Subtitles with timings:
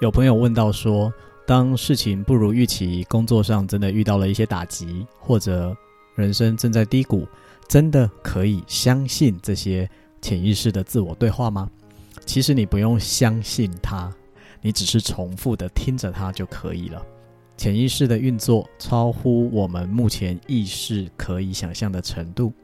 [0.00, 1.12] 有朋友问到说，
[1.46, 5.76] 当事情不如预期，工作上真的遇到了一些打击，或者
[6.14, 7.28] 人生正在低谷，
[7.68, 9.86] 真的可以相信这些
[10.22, 11.68] 潜意识的自我对话吗？
[12.24, 14.10] 其实你不用相信它，
[14.62, 17.04] 你只是重复的听着它就可以了。
[17.58, 22.54] 潜意识的运作超乎我们目前意识可以想象的程度。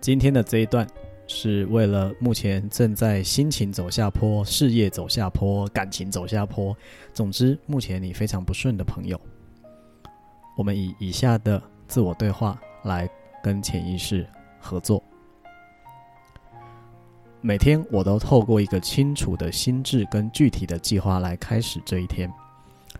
[0.00, 0.84] 今天的这一段。
[1.30, 6.74] 是为了目前正在心情走下坡、事业走下坡、感情走下坡，
[7.12, 9.20] 总之目前你非常不顺的朋友，
[10.56, 13.08] 我们以以下的自我对话来
[13.42, 14.26] 跟潜意识
[14.58, 15.02] 合作。
[17.42, 22.32] 每天我都透过一个清楚的心智跟具体的计划来开始这一天，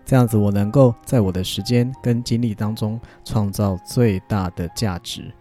[0.04, 5.32] 这样子我能够在我的时间跟精力当中创造最大的价值。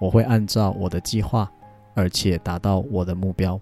[0.00, 1.48] 我会按照我的计划。
[1.94, 3.58] 而且达到我的目标，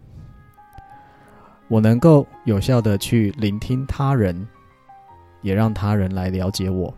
[1.68, 4.46] 我能够有效地去聆听他人，
[5.42, 6.92] 也让他人来了解我，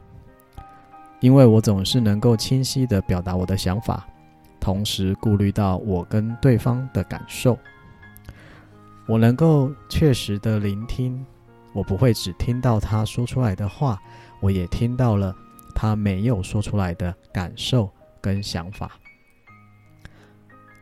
[1.21, 4.07] 因为我总是能够清晰地表达我的想法，
[4.61, 7.59] 同时顾虑到我跟对方的感受。
[9.07, 11.25] 我能够确实地聆听，
[11.73, 14.01] 我不会只听到他说出来的话，
[14.41, 15.35] 我也听到了
[15.75, 18.93] 他没有说出来的感受跟想法。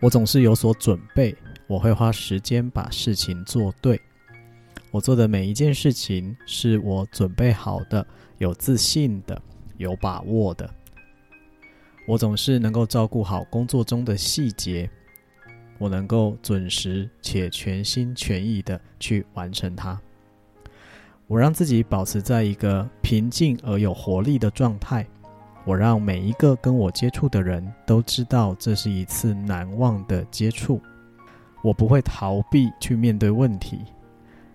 [0.03, 1.33] 我总是有所准备，
[1.69, 4.01] 我会花时间把事情做对。
[4.91, 8.05] 我做的每一件事情是我准备好的、
[8.39, 9.41] 有自信的、
[9.77, 10.69] 有把握的。
[12.05, 14.91] 我总是能够照顾好工作中的细节，
[15.79, 20.01] 我能够准时且全心全意的去完成它。
[21.29, 25.07] 我让自己保持在一个平静而有活力的状态。
[25.65, 30.81] 我让每一个跟我接触的人都知道，这是一次难忘的接触。
[31.63, 33.83] 我不会逃避去面对问题，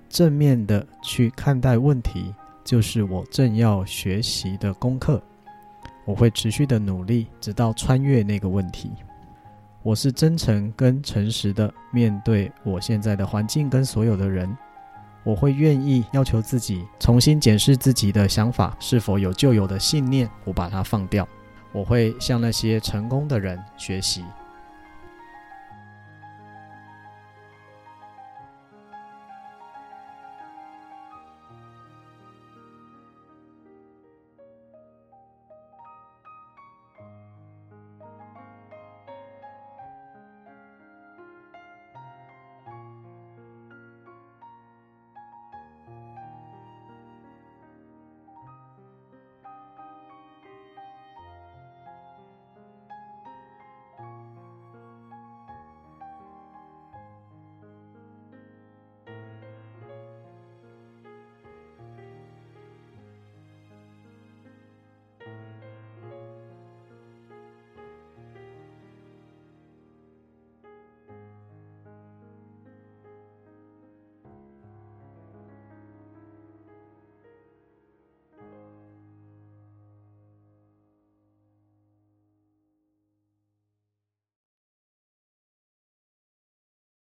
[0.10, 2.34] 正面的去看待问题，
[2.66, 5.22] 就是我正要学习的功课。
[6.04, 8.92] 我会持续的努力，直到穿越那个问题。
[9.84, 14.54] 我是真诚跟诚实的面对我现在的环境跟所有的人。
[15.28, 21.28] 我会愿意要求自己重新检视自己的想法是否有旧有的信念，我把它放掉。
[21.74, 24.24] 我会向那些成功的人学习，